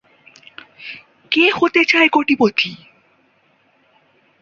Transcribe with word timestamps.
কে 1.31 1.45
হতে 1.57 1.81
চায় 1.85 2.09
কোটিপতি? 2.09 2.71